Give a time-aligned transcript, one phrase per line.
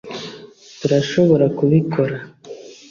[0.79, 2.15] turashobora kubikora